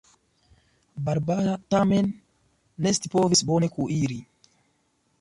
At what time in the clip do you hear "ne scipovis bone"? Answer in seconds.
2.87-3.73